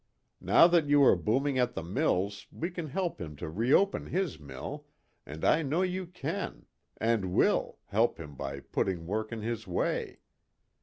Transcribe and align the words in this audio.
Now 0.41 0.65
that 0.65 0.87
you 0.89 1.03
are 1.03 1.15
booming 1.15 1.59
at 1.59 1.75
the 1.75 1.83
mills 1.83 2.47
we 2.51 2.71
can 2.71 2.87
help 2.87 3.21
him 3.21 3.35
to 3.35 3.47
reopen 3.47 4.07
his 4.07 4.39
mill, 4.39 4.87
and 5.27 5.45
I 5.45 5.61
know 5.61 5.83
you 5.83 6.07
can, 6.07 6.65
and 6.97 7.33
will, 7.35 7.77
help 7.85 8.19
him 8.19 8.33
by 8.33 8.61
putting 8.61 9.05
work 9.05 9.31
in 9.31 9.43
his 9.43 9.67
way. 9.67 10.17